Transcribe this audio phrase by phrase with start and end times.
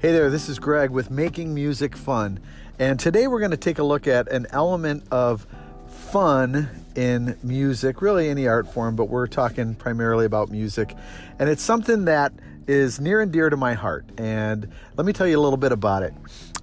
[0.00, 2.38] Hey there, this is Greg with Making Music Fun.
[2.78, 5.44] And today we're going to take a look at an element of
[5.88, 10.94] fun in music, really any art form, but we're talking primarily about music.
[11.40, 12.32] And it's something that
[12.68, 14.04] is near and dear to my heart.
[14.18, 16.14] And let me tell you a little bit about it.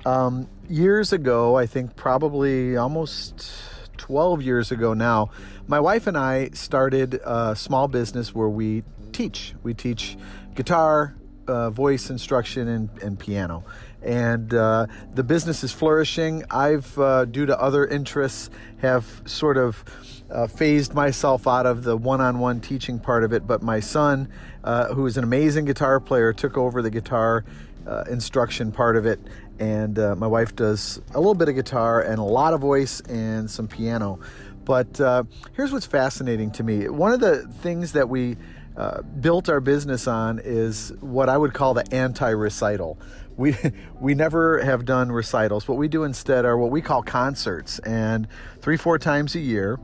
[0.05, 3.51] Um, years ago, I think probably almost
[3.97, 5.29] 12 years ago now,
[5.67, 9.55] my wife and I started a small business where we teach.
[9.61, 10.17] We teach
[10.55, 11.15] guitar,
[11.47, 13.63] uh, voice instruction and, and piano.
[14.01, 16.43] And uh, the business is flourishing.
[16.49, 19.83] I've, uh, due to other interests, have sort of
[20.29, 23.47] uh, phased myself out of the one on one teaching part of it.
[23.47, 24.31] But my son,
[24.63, 27.45] uh, who is an amazing guitar player, took over the guitar
[28.09, 29.19] instruction part of it.
[29.59, 33.49] And my wife does a little bit of guitar and a lot of voice and
[33.49, 34.19] some piano.
[34.65, 34.97] But
[35.53, 36.89] here's what's fascinating to me.
[36.89, 38.37] One of the things that we
[38.77, 42.99] uh, built our business on is what I would call the anti recital.
[43.37, 43.55] We,
[43.99, 45.67] we never have done recitals.
[45.67, 47.79] What we do instead are what we call concerts.
[47.79, 48.27] And
[48.61, 49.79] three, four times a year,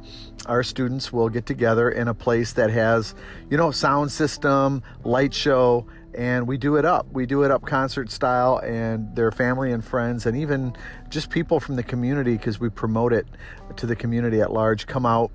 [0.46, 3.16] our students will get together in a place that has,
[3.50, 7.08] you know, sound system, light show, and we do it up.
[7.12, 10.76] We do it up concert style, and their family and friends, and even
[11.10, 13.28] just people from the community, because we promote it
[13.78, 15.32] to the community at large, come out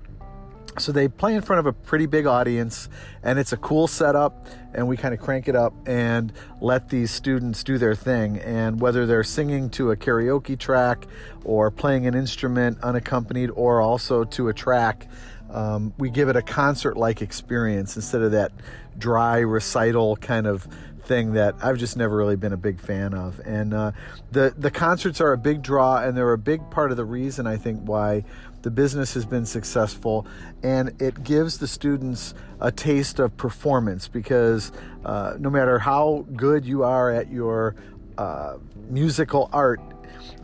[0.79, 2.89] so they play in front of a pretty big audience,
[3.23, 4.47] and it's a cool setup.
[4.73, 8.37] And we kind of crank it up and let these students do their thing.
[8.39, 11.07] And whether they're singing to a karaoke track
[11.43, 15.07] or playing an instrument unaccompanied or also to a track,
[15.49, 18.51] um, we give it a concert like experience instead of that
[18.99, 20.67] dry recital kind of
[21.07, 23.39] thing that I've just never really been a big fan of.
[23.45, 23.91] And uh,
[24.31, 27.47] the the concerts are a big draw, and they're a big part of the reason
[27.47, 28.25] I think why
[28.67, 30.27] the business has been successful,
[30.61, 34.73] and it gives the students a taste of performance because
[35.05, 37.77] uh, no matter how good you are at your
[38.17, 38.57] uh,
[38.89, 39.79] musical art,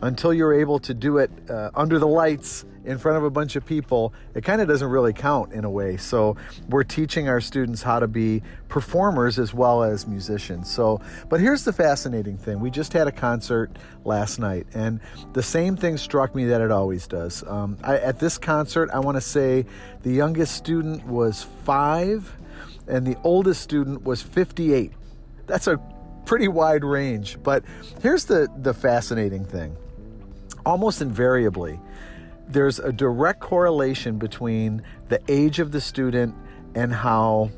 [0.02, 3.56] until you're able to do it uh, under the lights in front of a bunch
[3.56, 5.96] of people, it kind of doesn't really count in a way.
[5.96, 6.36] So
[6.68, 10.70] we're teaching our students how to be performers as well as musicians.
[10.70, 13.70] So, but here's the fascinating thing: we just had a concert
[14.04, 15.00] last night, and
[15.32, 17.42] the same thing struck me that it always does.
[17.46, 19.64] Um, I, at this concert, I want to say
[20.02, 22.30] the youngest student was five,
[22.86, 24.92] and the oldest student was 58.
[25.46, 25.78] That's a
[26.24, 27.38] pretty wide range.
[27.42, 27.64] But
[28.02, 29.76] here's the the fascinating thing:
[30.64, 31.80] almost invariably
[32.48, 36.34] there's a direct correlation between the age of the student
[36.74, 37.50] and how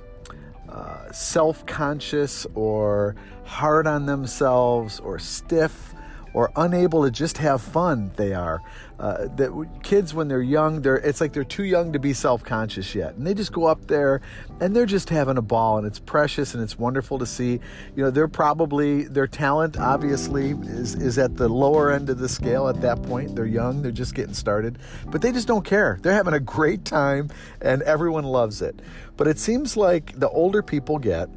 [0.68, 5.94] uh, self conscious or hard on themselves or stiff
[6.36, 8.60] or unable to just have fun they are.
[9.00, 12.94] Uh, that kids when they're young, they're it's like they're too young to be self-conscious
[12.94, 14.20] yet, and they just go up there
[14.60, 17.58] and they're just having a ball, and it's precious and it's wonderful to see.
[17.94, 22.28] You know, they're probably their talent obviously is is at the lower end of the
[22.28, 23.34] scale at that point.
[23.34, 25.98] They're young, they're just getting started, but they just don't care.
[26.02, 27.30] They're having a great time,
[27.62, 28.80] and everyone loves it.
[29.16, 31.30] But it seems like the older people get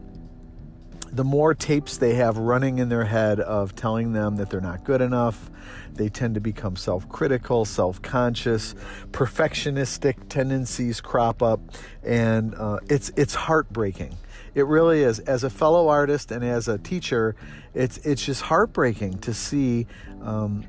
[1.12, 4.84] the more tapes they have running in their head of telling them that they're not
[4.84, 5.50] good enough,
[5.94, 8.76] they tend to become self critical, self conscious,
[9.12, 11.60] perfectionistic tendencies crop up,
[12.04, 14.16] and uh, it's, it's heartbreaking.
[14.56, 15.20] It really is.
[15.20, 17.36] As a fellow artist and as a teacher,
[17.74, 19.88] it's, it's just heartbreaking to see
[20.22, 20.66] um,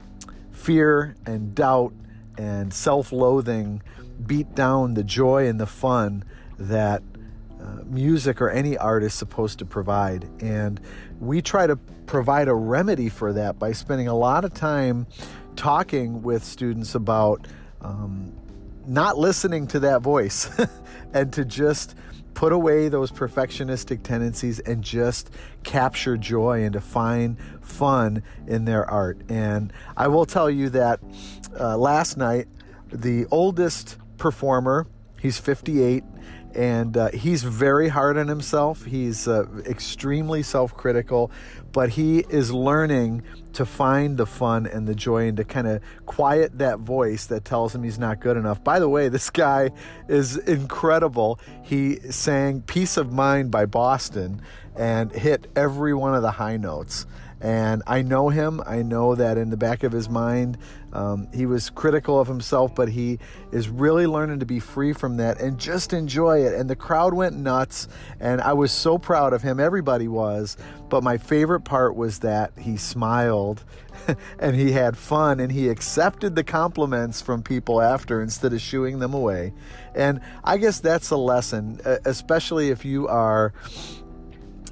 [0.52, 1.92] fear and doubt
[2.36, 3.82] and self loathing
[4.26, 6.24] beat down the joy and the fun
[6.58, 7.02] that
[7.60, 10.28] uh, music or any art is supposed to provide.
[10.40, 10.80] And
[11.20, 11.76] we try to
[12.06, 15.06] provide a remedy for that by spending a lot of time
[15.56, 17.46] talking with students about
[17.80, 18.32] um,
[18.86, 20.50] not listening to that voice
[21.12, 21.94] and to just
[22.34, 25.30] put away those perfectionistic tendencies and just
[25.62, 29.20] capture joy and to find fun in their art.
[29.28, 31.00] And I will tell you that
[31.58, 32.46] uh, last night,
[32.88, 34.86] the oldest performer,
[35.20, 36.02] he's 58,
[36.54, 38.84] and uh, he's very hard on himself.
[38.84, 41.30] He's uh, extremely self critical,
[41.72, 43.22] but he is learning
[43.52, 47.44] to find the fun and the joy and to kind of quiet that voice that
[47.44, 48.62] tells him he's not good enough.
[48.62, 49.70] By the way, this guy
[50.08, 51.38] is incredible.
[51.62, 54.42] He sang Peace of Mind by Boston
[54.76, 57.06] and hit every one of the high notes.
[57.40, 58.62] And I know him.
[58.66, 60.58] I know that in the back of his mind,
[60.92, 63.18] um, he was critical of himself, but he
[63.50, 66.52] is really learning to be free from that and just enjoy it.
[66.52, 67.88] And the crowd went nuts,
[68.18, 69.58] and I was so proud of him.
[69.58, 70.58] Everybody was.
[70.90, 73.64] But my favorite part was that he smiled
[74.38, 78.98] and he had fun and he accepted the compliments from people after instead of shooing
[78.98, 79.54] them away.
[79.94, 83.54] And I guess that's a lesson, especially if you are,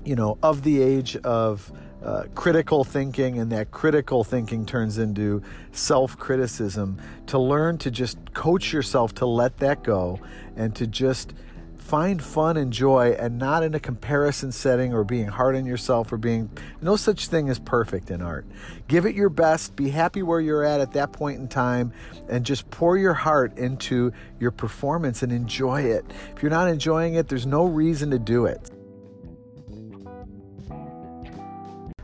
[0.09, 1.71] you know, of the age of
[2.03, 6.99] uh, critical thinking, and that critical thinking turns into self criticism.
[7.27, 10.19] To learn to just coach yourself to let that go
[10.57, 11.35] and to just
[11.77, 16.11] find fun and joy and not in a comparison setting or being hard on yourself
[16.11, 16.51] or being
[16.81, 18.47] no such thing as perfect in art.
[18.89, 21.93] Give it your best, be happy where you're at at that point in time,
[22.31, 26.07] and just pour your heart into your performance and enjoy it.
[26.35, 28.71] If you're not enjoying it, there's no reason to do it.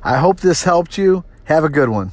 [0.05, 1.25] I hope this helped you.
[1.45, 2.13] Have a good one.